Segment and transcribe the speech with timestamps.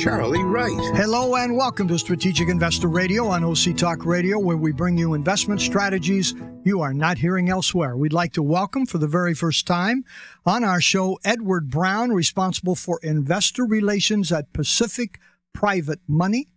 [0.00, 0.96] Charlie Wright.
[0.96, 5.12] Hello and welcome to Strategic Investor Radio on OC Talk Radio, where we bring you
[5.12, 7.98] investment strategies you are not hearing elsewhere.
[7.98, 10.06] We'd like to welcome for the very first time
[10.46, 15.20] on our show Edward Brown, responsible for investor relations at Pacific
[15.52, 16.48] Private Money.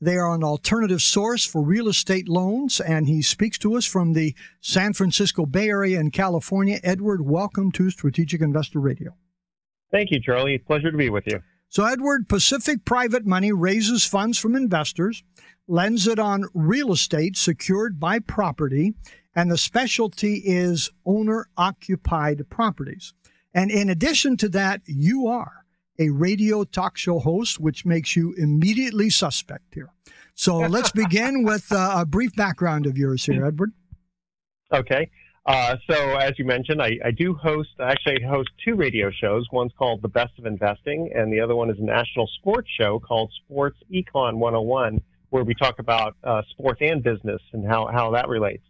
[0.00, 4.12] They are an alternative source for real estate loans, and he speaks to us from
[4.12, 6.78] the San Francisco Bay Area in California.
[6.84, 9.16] Edward, welcome to Strategic Investor Radio.
[9.90, 10.58] Thank you, Charlie.
[10.58, 11.42] Pleasure to be with you.
[11.72, 15.24] So, Edward, Pacific Private Money raises funds from investors,
[15.66, 18.92] lends it on real estate secured by property,
[19.34, 23.14] and the specialty is owner occupied properties.
[23.54, 25.64] And in addition to that, you are
[25.98, 29.94] a radio talk show host, which makes you immediately suspect here.
[30.34, 33.72] So let's begin with uh, a brief background of yours here, Edward.
[34.70, 35.10] Okay.
[35.44, 39.44] Uh, so as you mentioned, I, I, do host, actually I host two radio shows.
[39.50, 43.00] One's called The Best of Investing, and the other one is a national sports show
[43.00, 48.12] called Sports Econ 101, where we talk about uh, sports and business and how, how
[48.12, 48.62] that relates.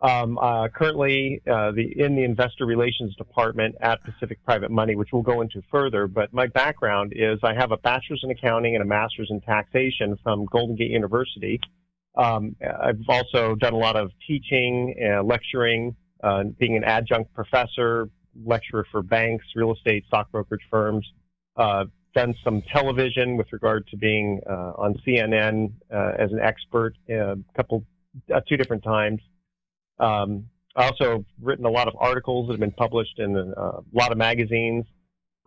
[0.00, 5.08] Um, uh, currently, uh, the, in the investor relations department at Pacific Private Money, which
[5.12, 6.06] we'll go into further.
[6.06, 10.18] But my background is I have a bachelor's in accounting and a master's in taxation
[10.22, 11.60] from Golden Gate University.
[12.16, 18.08] Um, I've also done a lot of teaching, and lecturing, uh, being an adjunct professor,
[18.44, 21.06] lecturer for banks, real estate, stock brokerage firms.
[21.56, 26.94] Uh, done some television with regard to being uh, on CNN uh, as an expert
[27.10, 27.84] a couple,
[28.48, 29.20] two different times.
[29.98, 33.82] Um, I also written a lot of articles that have been published in uh, a
[33.92, 34.84] lot of magazines.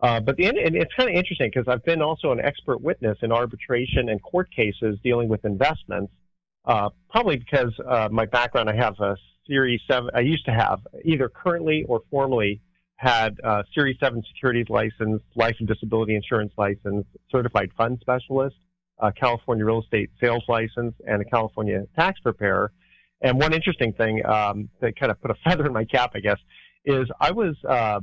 [0.00, 3.18] Uh, but the, and it's kind of interesting because I've been also an expert witness
[3.22, 6.12] in arbitration and court cases dealing with investments.
[6.64, 9.16] Uh, probably because uh, my background, I have a
[9.50, 10.10] Series Seven.
[10.14, 12.60] I used to have either currently or formerly
[12.96, 18.56] had a Series Seven securities license, life and disability insurance license, certified fund specialist,
[19.18, 22.72] California real estate sales license, and a California tax preparer.
[23.22, 26.20] And one interesting thing um, that kind of put a feather in my cap, I
[26.20, 26.38] guess,
[26.84, 28.00] is I was uh,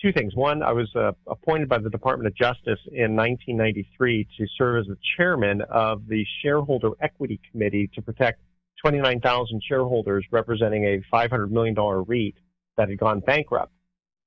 [0.00, 0.34] two things.
[0.34, 4.86] One, I was uh, appointed by the Department of Justice in 1993 to serve as
[4.86, 8.40] the chairman of the Shareholder Equity Committee to protect
[8.80, 12.34] 29,000 shareholders representing a $500 million REIT
[12.76, 13.72] that had gone bankrupt.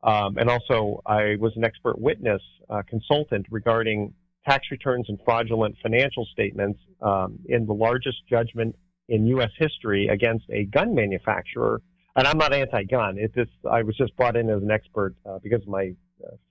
[0.03, 4.13] Um, and also, I was an expert witness uh, consultant regarding
[4.45, 8.75] tax returns and fraudulent financial statements um, in the largest judgment
[9.07, 9.51] in U.S.
[9.57, 11.81] history against a gun manufacturer.
[12.15, 13.17] And I'm not anti-gun.
[13.17, 15.93] It just I was just brought in as an expert uh, because of my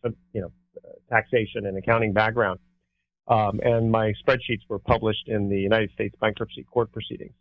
[0.04, 0.52] uh, you know
[1.08, 2.58] taxation and accounting background.
[3.28, 7.34] Um, and my spreadsheets were published in the United States bankruptcy court proceedings.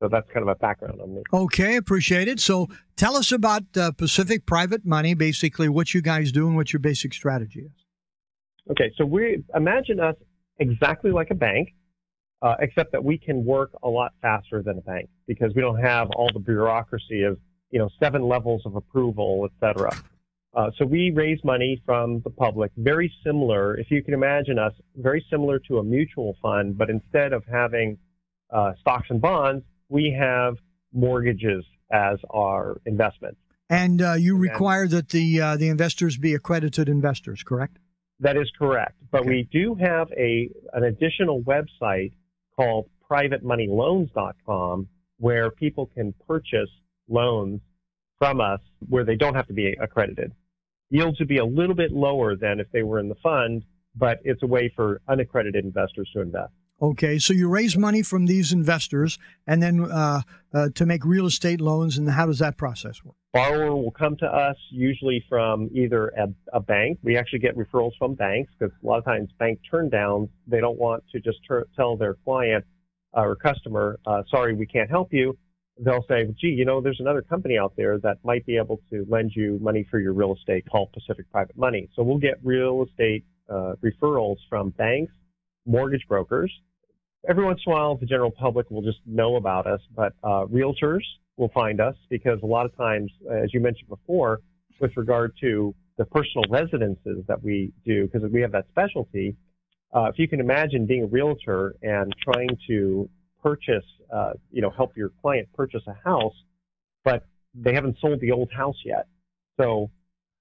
[0.00, 1.22] So that's kind of a background on me.
[1.32, 2.40] Okay, appreciate it.
[2.40, 6.72] So tell us about uh, Pacific Private Money, basically what you guys do and what
[6.72, 7.84] your basic strategy is.
[8.70, 10.16] Okay, so we imagine us
[10.58, 11.70] exactly like a bank
[12.42, 15.80] uh, except that we can work a lot faster than a bank because we don't
[15.80, 17.38] have all the bureaucracy of
[17.70, 19.90] you know seven levels of approval, et cetera.
[20.54, 24.72] Uh, so we raise money from the public, very similar, if you can imagine us,
[24.96, 27.98] very similar to a mutual fund, but instead of having
[28.52, 30.56] uh, stocks and bonds, we have
[30.92, 33.38] mortgages as our investment.
[33.70, 37.78] And uh, you require that the uh, the investors be accredited investors, correct?
[38.20, 38.96] That is correct.
[39.10, 39.30] But okay.
[39.30, 42.12] we do have a an additional website
[42.56, 44.88] called privatemoneyloans.com
[45.18, 46.70] where people can purchase
[47.08, 47.60] loans
[48.18, 50.32] from us where they don't have to be accredited.
[50.90, 54.18] Yields would be a little bit lower than if they were in the fund, but
[54.24, 56.52] it's a way for unaccredited investors to invest.
[56.82, 61.26] Okay, so you raise money from these investors and then uh, uh, to make real
[61.26, 63.14] estate loans, and how does that process work?
[63.32, 66.98] Borrower will come to us usually from either a, a bank.
[67.02, 70.78] We actually get referrals from banks because a lot of times bank turndowns, they don't
[70.78, 72.64] want to just ter- tell their client
[73.16, 75.36] uh, or customer, uh, sorry, we can't help you.
[75.78, 79.04] They'll say, gee, you know, there's another company out there that might be able to
[79.08, 81.88] lend you money for your real estate called Pacific Private Money.
[81.96, 85.12] So we'll get real estate uh, referrals from banks,
[85.66, 86.52] mortgage brokers,
[87.28, 90.44] every once in a while, the general public will just know about us, but uh,
[90.46, 91.02] realtors
[91.36, 94.40] will find us because a lot of times, as you mentioned before,
[94.80, 99.36] with regard to the personal residences that we do, because we have that specialty,
[99.94, 103.08] uh, if you can imagine being a realtor and trying to
[103.42, 106.34] purchase, uh, you know, help your client purchase a house,
[107.04, 107.24] but
[107.54, 109.06] they haven't sold the old house yet.
[109.60, 109.90] So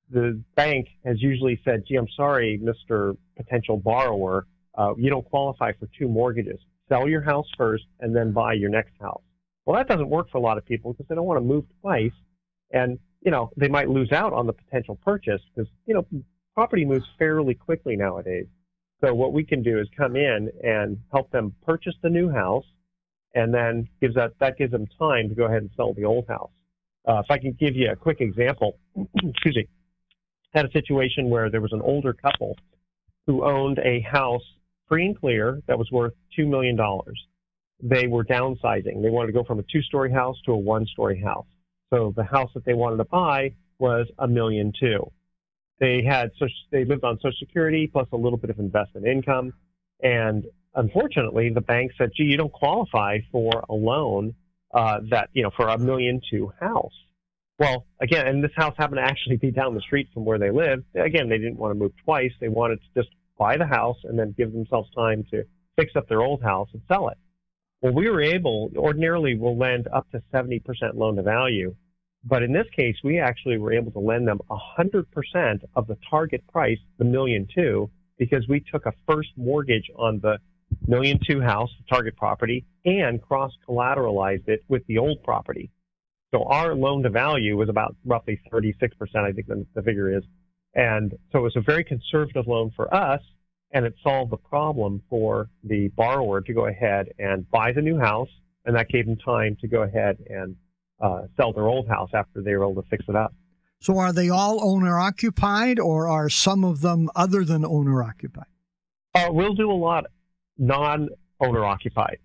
[0.09, 3.15] the bank has usually said, gee, I'm sorry, Mr.
[3.37, 6.59] Potential Borrower, uh, you don't qualify for two mortgages.
[6.89, 9.21] Sell your house first and then buy your next house.
[9.65, 11.65] Well, that doesn't work for a lot of people because they don't want to move
[11.81, 12.11] twice.
[12.71, 16.05] And, you know, they might lose out on the potential purchase because, you know,
[16.53, 18.47] property moves fairly quickly nowadays.
[19.01, 22.65] So what we can do is come in and help them purchase the new house
[23.35, 26.27] and then gives that, that gives them time to go ahead and sell the old
[26.27, 26.51] house.
[27.07, 28.77] Uh, if I can give you a quick example,
[29.23, 29.67] excuse me,
[30.53, 32.55] had a situation where there was an older couple
[33.25, 34.43] who owned a house
[34.87, 36.77] free and clear that was worth $2 million.
[37.81, 39.01] They were downsizing.
[39.01, 41.45] They wanted to go from a two story house to a one story house.
[41.93, 45.11] So the house that they wanted to buy was a million two.
[45.79, 46.31] They had
[46.71, 49.53] they lived on Social Security plus a little bit of investment income,
[50.01, 50.45] and
[50.75, 54.33] unfortunately, the bank said, "Gee, you don't qualify for a loan
[54.73, 56.93] uh, that you know for a million two house."
[57.59, 60.51] Well, again, and this house happened to actually be down the street from where they
[60.51, 60.85] lived.
[60.95, 62.31] Again, they didn't want to move twice.
[62.39, 65.43] They wanted to just buy the house and then give themselves time to
[65.77, 67.17] fix up their old house and sell it.
[67.81, 70.61] Well, we were able, ordinarily we'll lend up to 70%
[70.95, 71.75] loan to value.
[72.23, 76.45] But in this case, we actually were able to lend them 100% of the target
[76.47, 80.37] price, the million two, because we took a first mortgage on the
[80.87, 85.69] million two house, the target property, and cross collateralized it with the old property.
[86.33, 88.81] So our loan to value was about roughly 36%,
[89.15, 90.23] I think the, the figure is.
[90.75, 93.21] And so it was a very conservative loan for us,
[93.71, 97.99] and it solved the problem for the borrower to go ahead and buy the new
[97.99, 98.29] house,
[98.65, 100.55] and that gave them time to go ahead and
[101.01, 103.33] uh, sell their old house after they were able to fix it up.
[103.79, 108.45] So are they all owner occupied, or are some of them other than owner occupied?
[109.13, 110.05] Uh, we'll do a lot
[110.57, 111.09] non
[111.39, 112.19] owner occupied.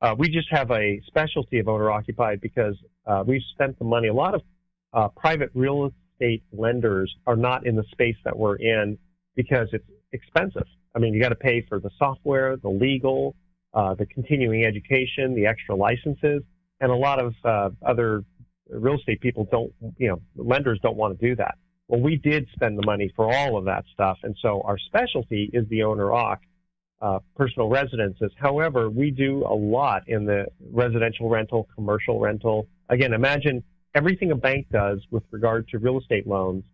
[0.00, 2.76] Uh, we just have a specialty of owner occupied because
[3.06, 4.08] uh, we've spent the money.
[4.08, 4.42] A lot of
[4.92, 8.98] uh, private real estate lenders are not in the space that we're in
[9.34, 10.66] because it's expensive.
[10.94, 13.34] I mean, you got to pay for the software, the legal,
[13.74, 16.42] uh, the continuing education, the extra licenses,
[16.80, 18.24] and a lot of uh, other
[18.68, 21.56] real estate people don't, you know, lenders don't want to do that.
[21.88, 25.50] Well, we did spend the money for all of that stuff, and so our specialty
[25.52, 26.38] is the owner occ
[27.02, 28.30] uh, personal residences.
[28.36, 32.68] However, we do a lot in the residential rental, commercial rental.
[32.88, 36.64] Again, imagine everything a bank does with regard to real estate loans,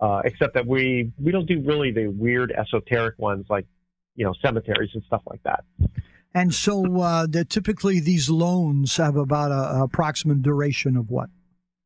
[0.00, 3.66] uh, except that we we don't do really the weird esoteric ones like
[4.14, 5.64] you know cemeteries and stuff like that.
[6.34, 11.28] And so, uh, typically these loans have about a, a approximate duration of what?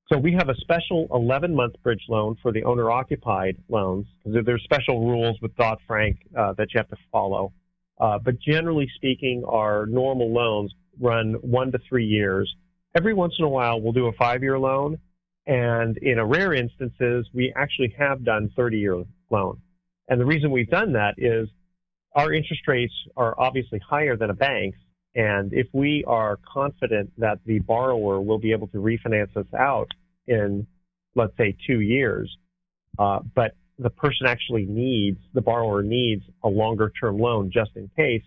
[0.08, 4.44] So we have a special 11 month bridge loan for the owner occupied loans because
[4.46, 7.52] there's special rules with Dodd Frank uh, that you have to follow.
[7.98, 12.54] Uh, but generally speaking, our normal loans run one to three years.
[12.96, 14.98] Every once in a while, we'll do a five-year loan,
[15.46, 19.60] and in a rare instances, we actually have done 30-year loan.
[20.08, 21.46] And the reason we've done that is
[22.14, 24.78] our interest rates are obviously higher than a bank's,
[25.14, 29.90] and if we are confident that the borrower will be able to refinance us out
[30.26, 30.66] in,
[31.14, 32.34] let's say, two years,
[32.98, 37.90] uh, but the person actually needs, the borrower needs a longer term loan just in
[37.94, 38.22] case,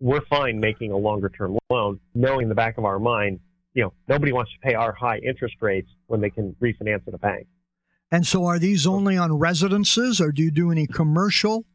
[0.00, 3.40] we're fine making a longer term loan, knowing in the back of our mind,
[3.76, 7.12] you know, nobody wants to pay our high interest rates when they can refinance at
[7.12, 7.46] a bank.
[8.10, 11.66] And so are these only on residences or do you do any commercial?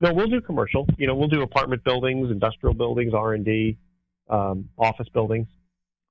[0.00, 0.86] No, we'll do commercial.
[0.96, 3.76] You know, we'll do apartment buildings, industrial buildings, R&D,
[4.30, 5.46] um, office buildings.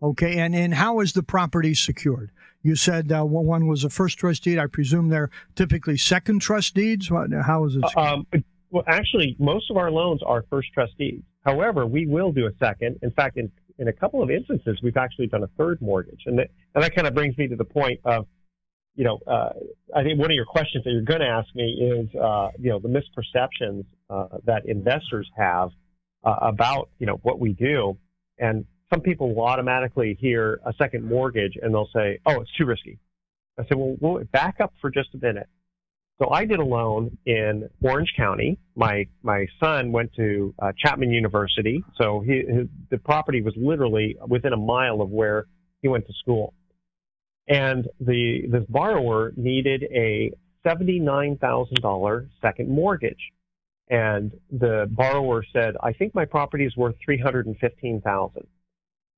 [0.01, 2.29] Okay, and, and how is the property secured?
[2.61, 4.59] You said uh, one was a first trust deed.
[4.59, 7.09] I presume they're typically second trust deeds.
[7.09, 7.83] How is it?
[7.97, 8.27] Uh, um,
[8.69, 11.23] well, actually, most of our loans are first trust deeds.
[11.43, 12.99] However, we will do a second.
[13.01, 16.21] In fact, in, in a couple of instances, we've actually done a third mortgage.
[16.25, 18.27] And that, and that kind of brings me to the point of,
[18.95, 19.51] you know, uh,
[19.95, 22.69] I think one of your questions that you're going to ask me is, uh, you
[22.69, 25.69] know, the misperceptions uh, that investors have
[26.23, 27.97] uh, about, you know, what we do.
[28.37, 32.65] And some people will automatically hear a second mortgage and they'll say, oh, it's too
[32.65, 32.99] risky.
[33.57, 35.47] I said, well, we'll back up for just a minute.
[36.21, 38.57] So I did a loan in Orange County.
[38.75, 44.17] My my son went to uh, Chapman University, so he, his, the property was literally
[44.27, 45.45] within a mile of where
[45.81, 46.53] he went to school.
[47.47, 50.33] And the this borrower needed a
[50.67, 53.31] seventy nine thousand dollar second mortgage,
[53.89, 58.45] and the borrower said, "I think my property is worth three hundred and fifteen thousand.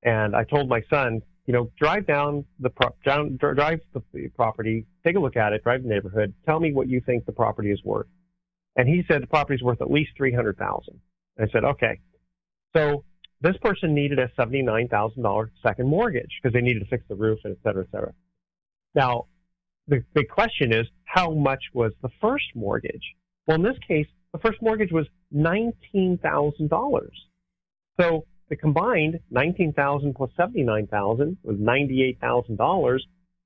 [0.03, 4.86] And I told my son, you know, drive down the pro- down, drive the property,
[5.04, 7.72] take a look at it, drive the neighborhood, tell me what you think the property
[7.72, 8.08] is worth.
[8.76, 11.00] And he said the property is worth at least three hundred thousand.
[11.40, 12.00] I said, okay.
[12.76, 13.04] So
[13.42, 17.16] this person needed a seventy-nine thousand dollar second mortgage because they needed to fix the
[17.16, 18.14] roof and et cetera, et cetera.
[18.94, 19.26] Now,
[19.88, 23.16] the big question is how much was the first mortgage?
[23.48, 27.10] Well, in this case, the first mortgage was $19,000.
[28.00, 33.00] So the combined 19,000 plus 79,000 was $98,000.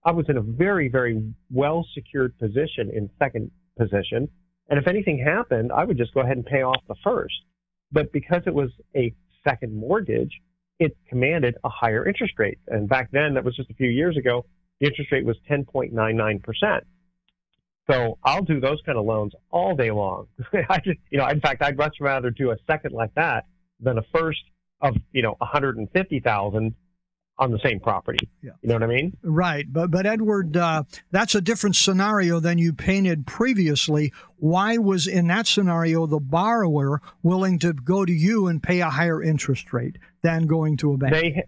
[0.04, 4.28] I was in a very, very well secured position in second position.
[4.68, 7.36] And if anything happened, I would just go ahead and pay off the first.
[7.92, 9.14] But because it was a
[9.48, 10.42] second mortgage,
[10.80, 12.58] it commanded a higher interest rate.
[12.68, 14.48] And back then, that was just a few years ago,
[14.80, 16.82] the interest rate was 10.99%.
[17.92, 20.30] So I'll do those kind of loans all day long.
[20.68, 23.46] I just, you know, in fact, I'd much rather do a second like that
[23.80, 24.40] than a first
[24.82, 26.76] of, you know, 150,000
[27.38, 28.30] on the same property.
[28.42, 28.52] Yeah.
[28.62, 29.18] You know what I mean?
[29.22, 29.72] Right.
[29.72, 34.14] But but Edward, uh, that's a different scenario than you painted previously.
[34.38, 38.90] Why was in that scenario the borrower willing to go to you and pay a
[38.90, 41.14] higher interest rate than going to a bank?
[41.14, 41.44] They,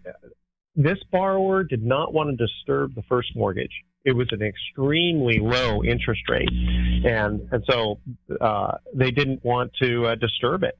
[0.76, 3.72] this borrower did not want to disturb the first mortgage.
[4.04, 7.98] It was an extremely low interest rate, and and so
[8.40, 10.78] uh, they didn't want to uh, disturb it.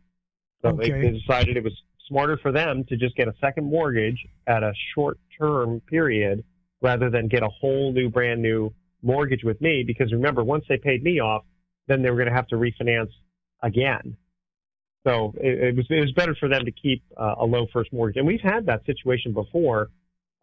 [0.63, 0.91] So okay.
[0.91, 1.75] they, they decided it was
[2.09, 6.45] smarter for them to just get a second mortgage at a short term period
[6.81, 8.73] rather than get a whole new brand new
[9.03, 9.85] mortgage with me.
[9.87, 11.45] Because remember once they paid me off
[11.89, 13.11] then they were going to have to refinance
[13.63, 14.17] again.
[15.07, 17.93] So it, it was it was better for them to keep uh, a low first
[17.93, 18.19] mortgage.
[18.19, 19.89] And we've had that situation before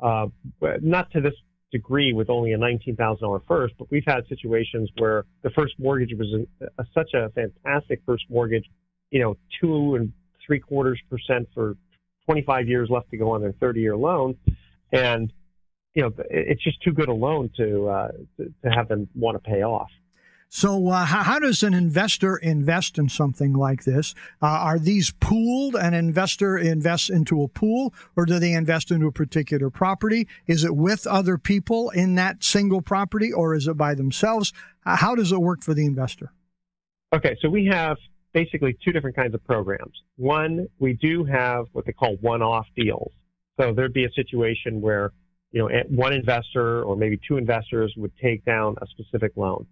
[0.02, 0.28] uh,
[0.82, 1.34] not to this
[1.72, 6.28] degree with only a $19,000 first, but we've had situations where the first mortgage was
[6.62, 8.66] a, a, such a fantastic first mortgage,
[9.12, 10.14] you know, two and
[10.46, 11.76] three quarters percent for
[12.26, 14.36] 25 years left to go on their 30 year loan.
[14.92, 15.32] And,
[15.94, 19.36] you know, it's just too good a loan to, uh, to, to have them want
[19.36, 19.90] to pay off.
[20.50, 24.14] So, uh, how, how, does an investor invest in something like this?
[24.42, 25.76] Uh, are these pooled?
[25.76, 30.28] An investor invests into a pool, or do they invest into a particular property?
[30.48, 34.54] Is it with other people in that single property, or is it by themselves?
[34.86, 36.32] How does it work for the investor?
[37.14, 37.98] Okay, so we have
[38.36, 39.94] basically two different kinds of programs.
[40.18, 43.12] One, we do have what they call one-off deals.
[43.60, 45.14] So there'd be a situation where,
[45.54, 49.66] you know, one investor or maybe two investors would take down a specific loan.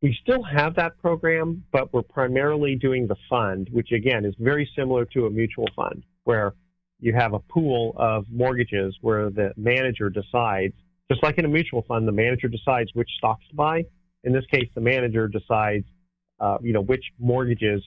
[0.00, 4.68] We still have that program, but we're primarily doing the fund, which again is very
[4.74, 6.54] similar to a mutual fund where
[7.00, 10.72] you have a pool of mortgages where the manager decides,
[11.10, 13.84] just like in a mutual fund, the manager decides which stocks to buy.
[14.24, 15.84] In this case, the manager decides
[16.44, 17.82] uh, you know, which mortgages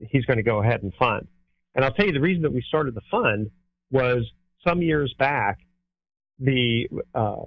[0.00, 1.28] he's going to go ahead and fund.
[1.74, 3.50] And I'll tell you the reason that we started the fund
[3.90, 4.28] was
[4.66, 5.60] some years back,
[6.40, 7.42] the uh,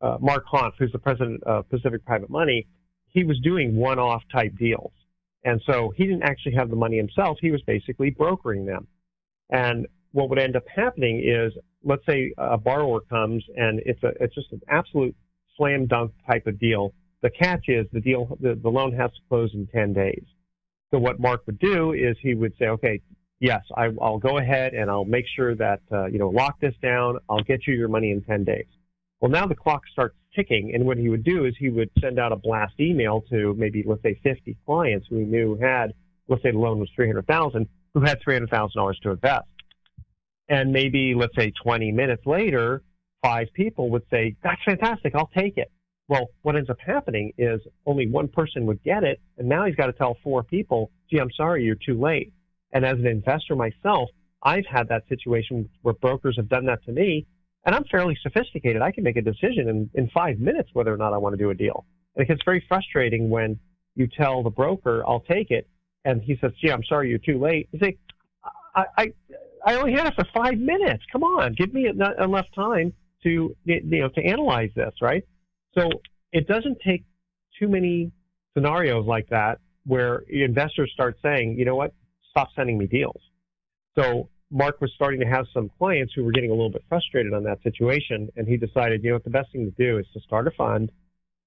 [0.00, 2.66] uh, Mark Hanf, who's the president of Pacific Private Money,
[3.06, 4.92] he was doing one-off type deals,
[5.44, 7.38] and so he didn't actually have the money himself.
[7.40, 8.86] He was basically brokering them.
[9.50, 11.52] And what would end up happening is,
[11.84, 15.14] let's say a borrower comes and it's a it's just an absolute
[15.56, 19.20] slam dunk type of deal the catch is the deal, the, the loan has to
[19.28, 20.24] close in 10 days.
[20.90, 23.00] So what Mark would do is he would say, okay,
[23.38, 26.74] yes, I, will go ahead and I'll make sure that, uh, you know, lock this
[26.82, 27.18] down.
[27.28, 28.66] I'll get you your money in 10 days.
[29.20, 30.72] Well, now the clock starts ticking.
[30.74, 33.84] And what he would do is he would send out a blast email to maybe,
[33.86, 35.92] let's say 50 clients who he knew had,
[36.28, 39.46] let's say the loan was 300,000, who had $300,000 to invest.
[40.48, 42.82] And maybe, let's say 20 minutes later,
[43.22, 45.14] five people would say, that's fantastic.
[45.14, 45.70] I'll take it.
[46.10, 49.76] Well, what ends up happening is only one person would get it, and now he's
[49.76, 52.32] got to tell four people, gee, I'm sorry, you're too late.
[52.72, 54.10] And as an investor myself,
[54.42, 57.28] I've had that situation where brokers have done that to me,
[57.64, 58.82] and I'm fairly sophisticated.
[58.82, 61.36] I can make a decision in, in five minutes whether or not I want to
[61.36, 61.86] do a deal.
[62.16, 63.56] And it gets very frustrating when
[63.94, 65.68] you tell the broker, I'll take it,
[66.04, 67.68] and he says, gee, I'm sorry, you're too late.
[67.70, 67.98] You say,
[68.74, 69.12] I, I,
[69.64, 71.04] I only had it for five minutes.
[71.12, 75.22] Come on, give me enough time to, you know, to analyze this, right?
[75.76, 75.88] So
[76.32, 77.04] it doesn't take
[77.58, 78.12] too many
[78.54, 81.94] scenarios like that where investors start saying, you know what,
[82.30, 83.20] stop sending me deals.
[83.96, 87.32] So Mark was starting to have some clients who were getting a little bit frustrated
[87.32, 90.06] on that situation, and he decided, you know what, the best thing to do is
[90.12, 90.90] to start a fund,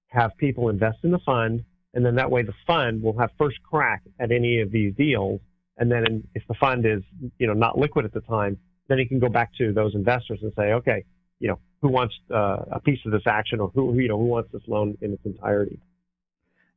[0.08, 3.62] have people invest in the fund, and then that way the fund will have first
[3.62, 5.40] crack at any of these deals.
[5.76, 7.02] And then if the fund is,
[7.38, 10.40] you know, not liquid at the time, then he can go back to those investors
[10.42, 11.04] and say, okay,
[11.40, 14.24] you know, who wants uh, a piece of this action or who, you know, who
[14.24, 15.78] wants this loan in its entirety.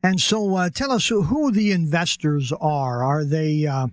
[0.03, 3.05] And so uh, tell us who the investors are.
[3.05, 3.87] Are they uh,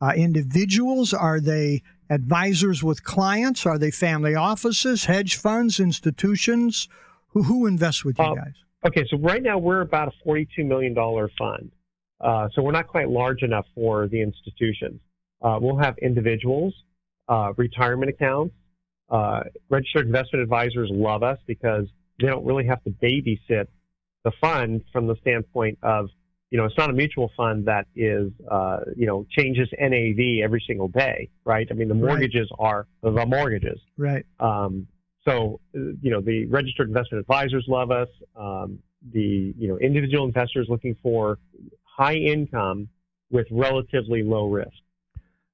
[0.00, 1.12] uh, individuals?
[1.12, 3.66] Are they advisors with clients?
[3.66, 6.88] Are they family offices, hedge funds, institutions?
[7.30, 8.54] Who, who invests with you uh, guys?
[8.86, 11.72] Okay, so right now we're about a $42 million fund.
[12.20, 15.00] Uh, so we're not quite large enough for the institutions.
[15.42, 16.72] we'll have individuals,
[17.56, 18.54] retirement accounts,
[19.12, 21.86] uh, registered investment advisors love us because
[22.18, 23.66] they don't really have to babysit
[24.24, 26.08] the fund from the standpoint of,
[26.50, 30.64] you know, it's not a mutual fund that is, uh, you know, changes NAV every
[30.66, 31.68] single day, right?
[31.70, 32.66] I mean, the mortgages right.
[32.66, 33.78] are the mortgages.
[33.98, 34.24] Right.
[34.40, 34.86] Um,
[35.26, 38.08] so, you know, the registered investment advisors love us.
[38.34, 38.78] Um,
[39.12, 41.38] the, you know, individual investors looking for
[41.84, 42.88] high income
[43.30, 44.70] with relatively low risk.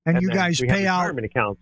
[0.07, 1.61] And, and you guys pay out retirement accounts.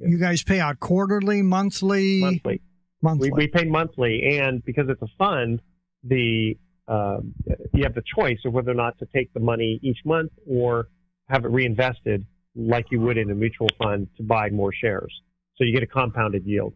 [0.00, 2.62] You guys pay out quarterly, monthly, monthly.
[3.02, 3.30] Monthly.
[3.32, 5.60] We, we pay monthly, and because it's a fund,
[6.02, 6.56] the
[6.88, 7.18] uh,
[7.72, 10.88] you have the choice of whether or not to take the money each month or
[11.28, 15.12] have it reinvested like you would in a mutual fund to buy more shares.
[15.56, 16.74] So you get a compounded yield.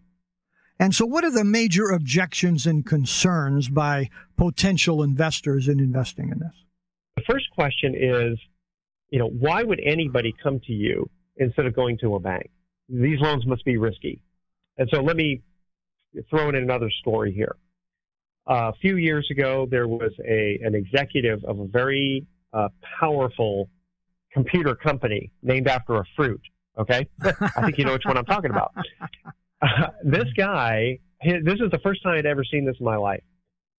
[0.80, 6.38] And so, what are the major objections and concerns by potential investors in investing in
[6.38, 6.54] this?
[7.16, 8.38] The first question is,
[9.10, 12.50] you know, why would anybody come to you instead of going to a bank?
[12.88, 14.22] These loans must be risky.
[14.78, 15.42] And so, let me
[16.30, 17.56] throw in another story here.
[18.48, 22.68] Uh, a few years ago, there was a an executive of a very uh,
[22.98, 23.68] powerful
[24.32, 26.40] computer company named after a fruit.
[26.78, 28.72] Okay, I think you know which one I'm talking about.
[29.60, 32.96] Uh, this guy, his, this is the first time I'd ever seen this in my
[32.96, 33.22] life.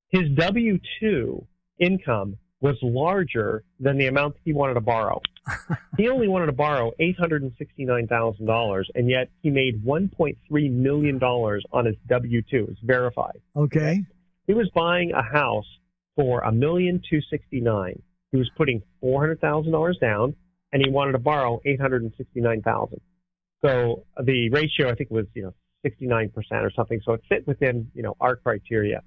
[0.10, 1.48] His W two
[1.80, 5.22] income was larger than the amount he wanted to borrow.
[5.98, 9.50] he only wanted to borrow eight hundred and sixty nine thousand dollars, and yet he
[9.50, 12.68] made one point three million dollars on his W two.
[12.70, 13.40] It's verified.
[13.56, 14.04] Okay.
[14.48, 15.68] He was buying a house
[16.16, 18.02] for a million two sixty nine.
[18.32, 20.36] He was putting four hundred thousand dollars down,
[20.74, 23.00] and he wanted to borrow eight hundred and sixty nine thousand.
[23.64, 27.00] So uh, the ratio, I think, was you know sixty nine percent or something.
[27.06, 29.02] So it fit within you know our criteria.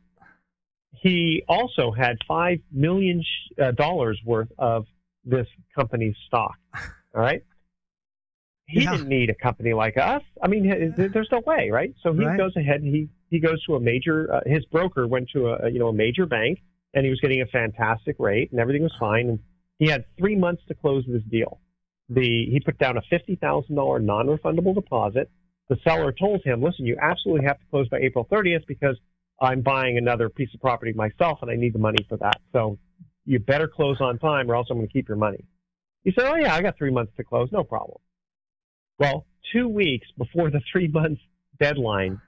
[1.00, 3.24] He also had five million
[3.60, 4.86] uh, dollars worth of
[5.24, 6.54] this company's stock.
[7.14, 7.42] All right.
[8.66, 8.92] He yeah.
[8.92, 10.22] didn't need a company like us.
[10.42, 11.94] I mean, there's no way, right?
[12.02, 12.38] So he right.
[12.38, 14.32] goes ahead and he he goes to a major.
[14.32, 16.60] Uh, his broker went to a you know a major bank,
[16.94, 19.28] and he was getting a fantastic rate, and everything was fine.
[19.28, 19.38] And
[19.78, 21.60] he had three months to close this deal.
[22.08, 25.30] The he put down a fifty thousand dollar non-refundable deposit.
[25.68, 28.96] The seller told him, "Listen, you absolutely have to close by April 30th because
[29.42, 32.40] I'm buying another piece of property myself, and I need the money for that.
[32.52, 32.78] So
[33.26, 35.44] you better close on time, or else I'm going to keep your money."
[36.04, 37.98] He said, "Oh yeah, I got three months to close, no problem."
[38.98, 41.20] Well, two weeks before the three months
[41.60, 42.20] deadline,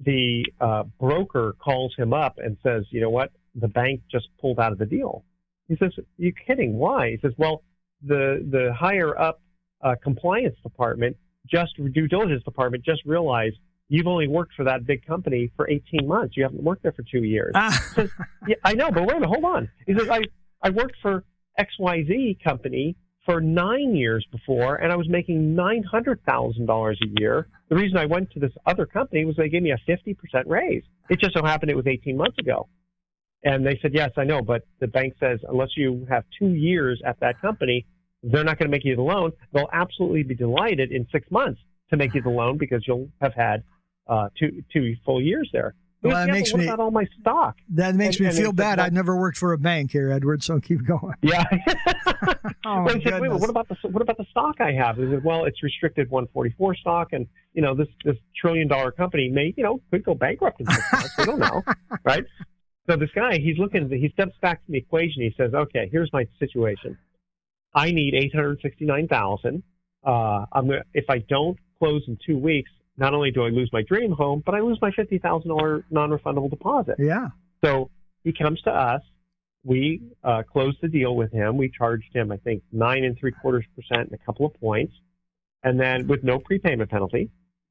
[0.00, 3.32] the uh, broker calls him up and says, you know what?
[3.54, 5.24] The bank just pulled out of the deal.
[5.68, 6.74] He says, you kidding?
[6.74, 7.10] Why?
[7.10, 7.62] He says, well,
[8.06, 9.40] the, the higher up
[9.82, 13.56] uh, compliance department, just due diligence department, just realized
[13.88, 16.36] you've only worked for that big company for 18 months.
[16.36, 17.52] You haven't worked there for two years.
[17.54, 17.70] Ah.
[17.94, 18.10] Says,
[18.46, 19.70] yeah, I know, but wait a minute, hold on.
[19.86, 20.22] He says, I,
[20.62, 21.24] I worked for
[21.58, 27.48] XYZ company for nine years before, and I was making $900,000 a year.
[27.68, 30.82] The reason I went to this other company was they gave me a 50% raise.
[31.10, 32.68] It just so happened it was 18 months ago.
[33.44, 37.00] And they said, yes, I know, but the bank says unless you have two years
[37.06, 37.86] at that company,
[38.22, 39.32] they're not going to make you the loan.
[39.52, 43.34] They'll absolutely be delighted in six months to make you the loan because you'll have
[43.34, 43.62] had
[44.08, 45.74] uh, two, two full years there.
[46.02, 47.56] Well, that yeah, makes what me about all my stock.
[47.70, 48.78] That makes and, me feel bad.
[48.78, 50.44] I've never worked for a bank here, Edward.
[50.44, 51.14] So keep going.
[51.22, 51.44] Yeah.
[52.64, 54.96] oh well, said, Wait, what about the what about the stock I have?
[54.96, 59.28] He said, well, it's restricted 144 stock, and you know this this trillion dollar company
[59.28, 61.18] may you know could go bankrupt in six months.
[61.18, 61.62] we don't know,
[62.04, 62.24] right?
[62.88, 63.90] So this guy, he's looking.
[63.90, 65.22] He steps back to the equation.
[65.22, 66.96] He says, okay, here's my situation.
[67.74, 69.62] I need 869,000.
[70.04, 70.10] Uh,
[70.52, 73.82] I'm gonna, if I don't close in two weeks, not only do I lose my
[73.82, 76.96] dream home, but I lose my fifty thousand dollar non refundable deposit.
[76.98, 77.28] Yeah.
[77.64, 77.90] So
[78.24, 79.02] he comes to us.
[79.64, 81.56] We uh, closed the deal with him.
[81.56, 84.94] We charged him, I think, nine and three quarters percent and a couple of points,
[85.62, 87.30] and then with no prepayment penalty.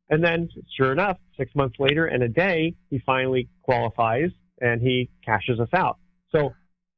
[0.09, 5.09] And then, sure enough, six months later and a day, he finally qualifies and he
[5.25, 5.97] cashes us out.
[6.31, 6.53] So,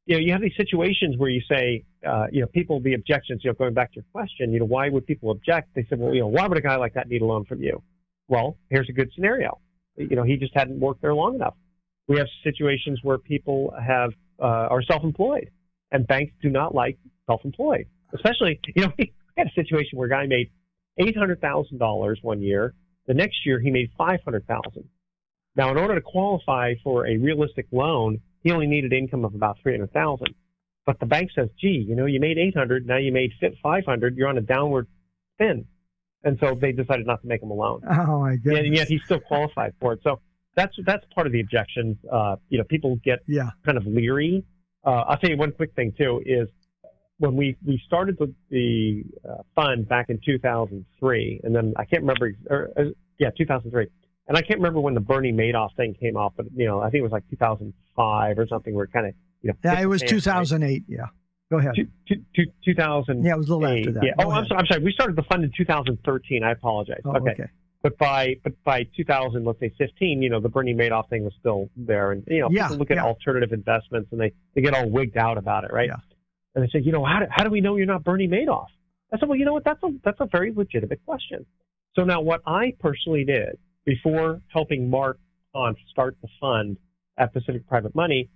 [0.05, 3.41] you know, you have these situations where you say, uh, you know, people, the objections,
[3.43, 5.69] you know, going back to your question, you know, why would people object?
[5.75, 7.61] They said, well, you know, why would a guy like that need a loan from
[7.61, 7.81] you?
[8.29, 9.59] Well, here's a good scenario.
[9.97, 11.55] You know, he just hadn't worked there long enough.
[12.07, 15.49] We have situations where people have uh, are self-employed,
[15.91, 17.85] and banks do not like self-employed.
[18.13, 20.49] Especially, you know, we had a situation where a guy made
[20.99, 22.73] eight hundred thousand dollars one year.
[23.07, 24.87] The next year, he made five hundred thousand.
[25.55, 29.57] Now, in order to qualify for a realistic loan, he only needed income of about
[29.61, 30.35] three hundred thousand.
[30.85, 32.85] But the bank says, "Gee, you know, you made eight hundred.
[32.85, 34.15] Now you made five hundred.
[34.15, 34.87] You're on a downward
[35.35, 35.65] spin."
[36.23, 37.82] And so they decided not to make him a loan.
[37.89, 38.65] Oh my goodness!
[38.65, 39.99] And yet he still qualified for it.
[40.03, 40.19] So
[40.55, 41.97] that's that's part of the objections.
[42.12, 43.49] Uh, you know, people get yeah.
[43.65, 44.43] kind of leery.
[44.86, 46.47] Uh, I'll tell you one quick thing too is
[47.19, 52.01] when we we started the, the uh, fund back in 2003, and then I can't
[52.01, 52.84] remember, or, uh,
[53.19, 53.88] yeah, 2003,
[54.27, 56.89] and I can't remember when the Bernie Madoff thing came off, but you know, I
[56.89, 59.55] think it was like 2005 or something where it kind of, you know.
[59.63, 60.65] Yeah, it was 2008.
[60.67, 60.84] Right?
[60.88, 61.05] Yeah.
[61.51, 61.73] Go ahead.
[61.75, 63.23] Two, two, two, 2000.
[63.23, 64.03] Yeah, it was a little after that.
[64.03, 64.12] Yeah.
[64.19, 64.83] oh, I'm sorry, I'm sorry.
[64.83, 66.43] We started the fund in 2013.
[66.43, 67.01] I apologize.
[67.05, 67.31] Oh, okay.
[67.31, 67.49] okay.
[67.81, 71.33] But by but by 2000, let's say 15, you know, the Bernie Madoff thing was
[71.39, 73.05] still there, and you know, yeah, people look at yeah.
[73.05, 75.88] alternative investments and they they get all wigged out about it, right?
[75.88, 75.95] Yeah.
[76.55, 78.67] And they say, you know, how do, how do we know you're not Bernie Madoff?
[79.13, 79.63] I said, well, you know what?
[79.63, 81.45] That's a that's a very legitimate question.
[81.95, 85.17] So now, what I personally did before helping Mark
[85.55, 86.77] on start the fund
[87.17, 88.29] at Pacific Private Money,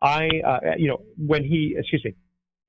[0.00, 2.14] I, uh, you know, when he, excuse me,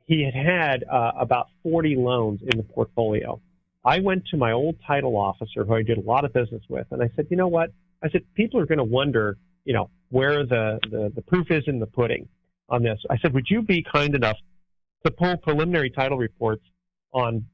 [0.10, 3.40] he had had uh, about 40 loans in the portfolio.
[3.86, 6.88] I went to my old title officer, who I did a lot of business with,
[6.90, 7.72] and I said, you know what?
[8.04, 11.64] I said, people are going to wonder, you know, where the, the, the proof is
[11.68, 12.28] in the pudding
[12.70, 13.00] on this.
[13.08, 14.38] I said, would you be kind enough
[15.06, 16.64] to pull preliminary title reports
[17.14, 17.46] on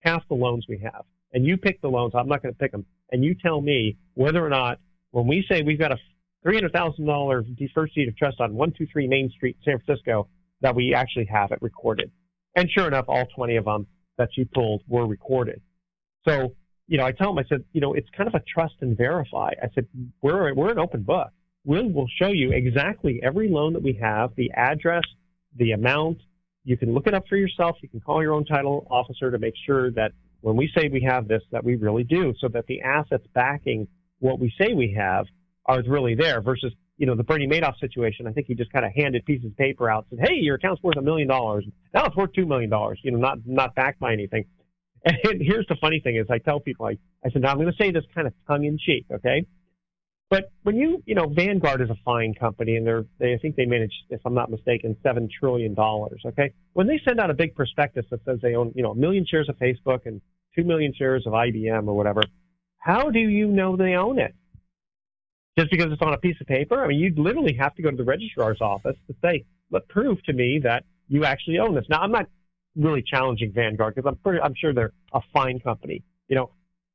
[0.00, 1.04] half the loans we have?
[1.32, 2.12] And you pick the loans.
[2.14, 2.86] I'm not going to pick them.
[3.10, 4.78] And you tell me whether or not,
[5.10, 5.98] when we say we've got a
[6.46, 10.28] $300,000 first deed of trust on 123 Main Street, San Francisco,
[10.60, 12.10] that we actually have it recorded.
[12.54, 13.86] And sure enough, all 20 of them
[14.18, 15.60] that you pulled were recorded.
[16.26, 16.54] So,
[16.88, 18.96] you know, I tell them, I said, you know, it's kind of a trust and
[18.96, 19.50] verify.
[19.62, 19.86] I said,
[20.22, 21.28] we're, we're an open book.
[21.64, 25.02] We'll, we'll show you exactly every loan that we have, the address,
[25.56, 26.18] the amount.
[26.64, 27.76] You can look it up for yourself.
[27.82, 31.02] You can call your own title officer to make sure that when we say we
[31.02, 33.88] have this, that we really do, so that the assets backing
[34.20, 35.26] what we say we have
[35.66, 38.84] are really there versus you know, the Bernie Madoff situation, I think he just kind
[38.84, 41.64] of handed pieces of paper out, said, "Hey, your account's worth a million dollars.
[41.92, 42.98] Now it's worth two million dollars.
[43.02, 44.44] You know, not not backed by anything."
[45.22, 47.70] And here's the funny thing: is I tell people, I, I said, "Now I'm going
[47.70, 49.46] to say this kind of tongue in cheek, okay?"
[50.28, 53.54] But when you, you know, Vanguard is a fine company, and they're, they, I think
[53.54, 56.20] they manage, if I'm not mistaken, seven trillion dollars.
[56.26, 58.96] Okay, when they send out a big prospectus that says they own, you know, a
[58.96, 60.20] million shares of Facebook and
[60.56, 62.22] two million shares of IBM or whatever,
[62.78, 64.34] how do you know they own it?
[65.58, 66.84] Just because it's on a piece of paper.
[66.84, 70.22] I mean, you'd literally have to go to the registrar's office to say, "Let prove
[70.24, 72.28] to me that you actually own this." Now, I'm not
[72.76, 76.50] really challenging Vanguard because I'm pretty, I'm sure they're a fine company, you know,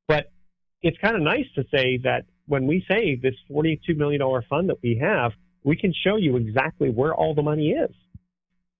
[0.06, 0.30] but
[0.82, 4.68] it's kind of nice to say that when we say this 42 million dollar fund
[4.68, 5.32] that we have,
[5.64, 7.90] we can show you exactly where all the money is.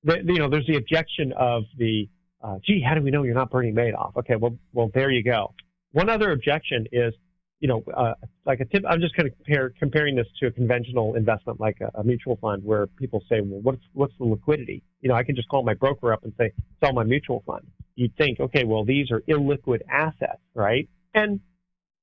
[0.05, 2.09] You know, there's the objection of the,
[2.43, 4.17] uh, gee, how do we know you're not Bernie Madoff?
[4.17, 5.55] Okay, well, well, there you go.
[5.93, 7.15] One other objection is
[7.63, 10.51] you know, uh, like a tip, I'm just kind of compare, comparing this to a
[10.51, 14.83] conventional investment like a, a, mutual fund where people say, well, what's, what's the liquidity?
[15.01, 17.65] You know, I can just call my broker up and say, sell my mutual fund.
[17.95, 20.89] You'd think, okay, well, these are illiquid assets, right?
[21.15, 21.39] And,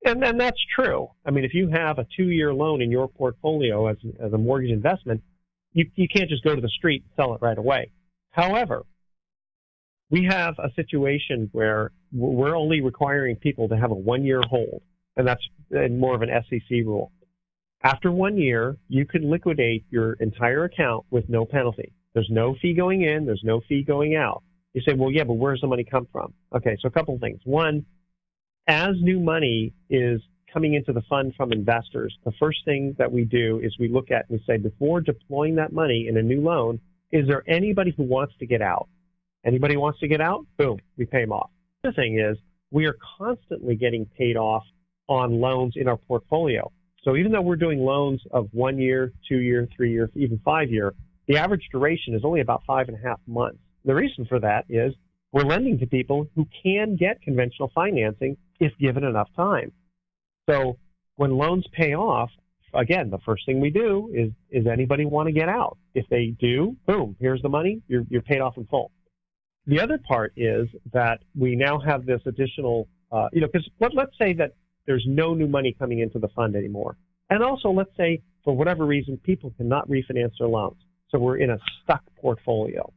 [0.05, 1.09] and then that's true.
[1.25, 4.37] I mean, if you have a two year loan in your portfolio as, as a
[4.37, 5.21] mortgage investment,
[5.73, 7.91] you, you can't just go to the street and sell it right away.
[8.31, 8.83] However,
[10.09, 14.81] we have a situation where we're only requiring people to have a one year hold
[15.17, 15.43] and that's
[15.91, 17.11] more of an SEC rule.
[17.83, 21.93] After one year, you can liquidate your entire account with no penalty.
[22.13, 24.43] There's no fee going in, there's no fee going out.
[24.73, 26.33] You say, well, yeah, but where's the money come from?
[26.53, 27.39] Okay, so a couple of things.
[27.43, 27.85] One,
[28.67, 33.23] as new money is coming into the fund from investors, the first thing that we
[33.23, 36.41] do is we look at and we say, before deploying that money in a new
[36.41, 36.79] loan,
[37.11, 38.87] is there anybody who wants to get out?
[39.45, 40.45] Anybody wants to get out?
[40.57, 41.49] Boom, we pay them off.
[41.83, 42.37] The thing is,
[42.71, 44.63] we are constantly getting paid off
[45.09, 46.71] on loans in our portfolio.
[47.03, 50.69] So even though we're doing loans of one year, two year, three year, even five
[50.69, 50.93] year,
[51.27, 53.59] the average duration is only about five and a half months.
[53.85, 54.93] The reason for that is
[55.31, 59.71] we're lending to people who can get conventional financing if given enough time.
[60.49, 60.77] So
[61.15, 62.29] when loans pay off,
[62.73, 65.77] again, the first thing we do is, is anybody want to get out?
[65.93, 68.91] If they do, boom, here's the money, you're, you're paid off in full.
[69.67, 73.93] The other part is that we now have this additional, uh, you know, because let,
[73.93, 74.53] let's say that
[74.89, 76.97] there's no new money coming into the fund anymore.
[77.29, 80.77] And also, let's say for whatever reason, people cannot refinance their loans.
[81.11, 82.91] So we're in a stuck portfolio.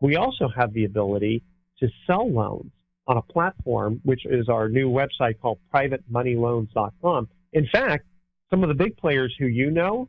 [0.00, 1.44] We also have the ability
[1.78, 2.72] to sell loans
[3.06, 7.28] on a platform, which is our new website called privatemoneyloans.com.
[7.52, 8.04] In fact,
[8.50, 10.08] some of the big players who you know,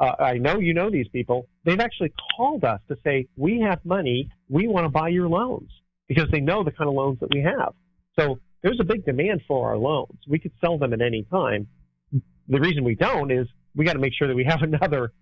[0.00, 3.78] uh, I know you know these people, they've actually called us to say, we have
[3.84, 5.70] money, we want to buy your loans
[6.08, 7.74] because they know the kind of loans that we have.
[8.18, 10.18] So there's a big demand for our loans.
[10.26, 11.68] We could sell them at any time.
[12.12, 15.12] The reason we don't is we got to make sure that we have another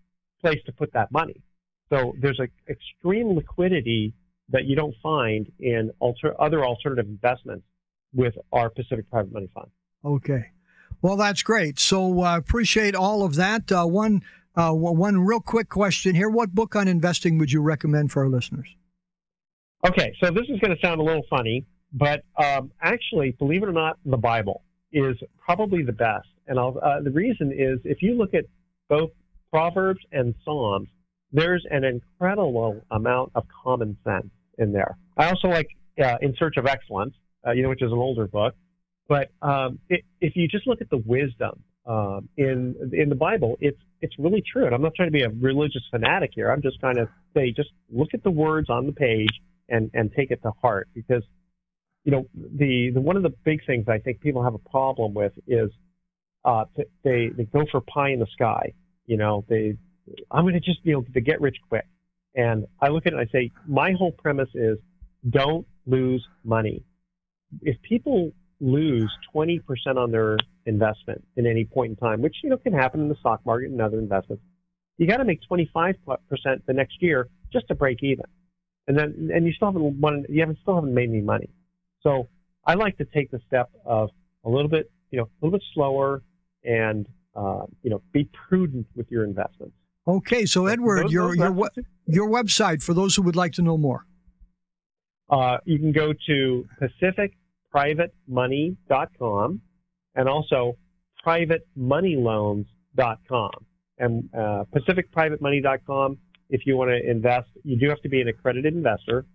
[0.41, 1.43] place to put that money.
[1.91, 4.15] So there's an extreme liquidity
[4.51, 7.65] that you don't find in alter, other alternative investments
[8.15, 9.69] with our Pacific Private Money Fund.
[10.05, 10.47] Okay.
[11.03, 11.79] Well, that's great.
[11.79, 13.71] So uh, appreciate all of that.
[13.71, 14.23] Uh, one,
[14.55, 16.29] uh, one real quick question here.
[16.29, 18.75] What book on investing would you recommend for our listeners?
[19.87, 23.69] Okay, so this is going to sound a little funny, but um, actually, believe it
[23.69, 28.17] or not, the Bible is probably the best And uh, the reason is if you
[28.17, 28.45] look at
[28.89, 29.11] both
[29.51, 30.89] Proverbs and Psalms,
[31.33, 34.97] there's an incredible amount of common sense in there.
[35.17, 35.69] I also like
[36.03, 37.15] uh, In Search of Excellence,
[37.47, 38.55] uh, you know, which is an older book.
[39.09, 43.57] But um, it, if you just look at the wisdom um, in in the Bible,
[43.61, 44.67] it's it's really true.
[44.67, 46.51] And I'm not trying to be a religious fanatic here.
[46.51, 50.13] I'm just trying to say, just look at the words on the page and and
[50.17, 51.23] take it to heart because
[52.07, 55.13] you know the, the one of the big things I think people have a problem
[55.13, 55.71] with is
[56.45, 56.65] uh,
[57.03, 58.73] they they go for pie in the sky.
[59.05, 59.77] You know, they
[60.31, 61.87] I'm going to just you know to get rich quick.
[62.37, 64.79] And I look at it and I say, my whole premise is
[65.29, 66.85] don't lose money.
[67.63, 69.61] If people lose 20%
[69.97, 73.17] on their investment in any point in time, which, you know, can happen in the
[73.17, 74.43] stock market and other investments,
[74.99, 75.95] you got to make 25%
[76.67, 78.25] the next year just to break even.
[78.87, 81.49] And then, and you still haven't won, you haven't, still haven't made any money.
[82.07, 82.29] So
[82.65, 84.11] I like to take the step of
[84.45, 86.23] a little bit, you know, a little bit slower
[86.63, 89.75] and, uh, you know, be prudent with your investments.
[90.07, 90.47] Okay.
[90.47, 91.69] So Edward, those, your, those your,
[92.07, 94.07] your website for those who would like to know more.
[95.29, 96.65] Uh, you can go to
[97.75, 99.61] pacificprivatemoney.com
[100.15, 100.77] and also
[101.27, 103.51] privatemoneyloans.com.
[103.99, 106.19] And uh, pacificprivatemoney.com,
[106.51, 109.27] if you want to invest, you do have to be an accredited investor.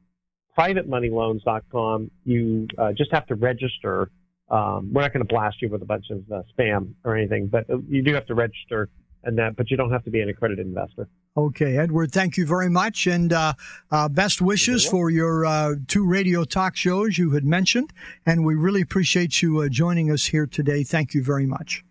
[0.58, 4.10] Privatemoneyloans.com, you uh, just have to register.
[4.50, 7.48] Um, we're not going to blast you with a bunch of uh, spam or anything,
[7.48, 8.90] but uh, you do have to register
[9.24, 11.08] and that, but you don't have to be an accredited investor.
[11.38, 13.54] Okay, Edward, thank you very much, and uh,
[13.90, 17.94] uh, best wishes for your uh, two radio talk shows you had mentioned,
[18.26, 20.84] and we really appreciate you uh, joining us here today.
[20.84, 21.86] Thank you very much.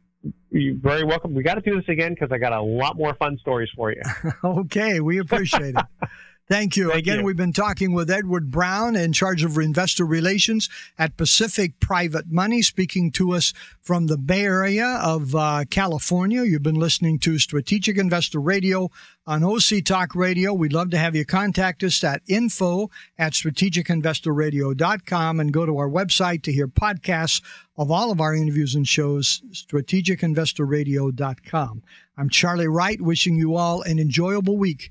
[0.50, 1.34] You're very welcome.
[1.34, 3.92] We got to do this again because I got a lot more fun stories for
[3.92, 4.02] you.
[4.44, 5.86] okay, we appreciate it.
[6.50, 6.88] Thank you.
[6.88, 7.26] Thank Again, you.
[7.26, 12.60] we've been talking with Edward Brown, in charge of investor relations at Pacific Private Money,
[12.60, 16.42] speaking to us from the Bay Area of uh, California.
[16.42, 18.90] You've been listening to Strategic Investor Radio
[19.28, 20.52] on OC Talk Radio.
[20.52, 25.88] We'd love to have you contact us at info at strategicinvestorradio.com and go to our
[25.88, 27.40] website to hear podcasts
[27.76, 31.82] of all of our interviews and shows, strategicinvestorradio.com.
[32.18, 34.90] I'm Charlie Wright, wishing you all an enjoyable week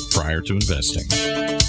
[0.11, 1.60] prior to investing.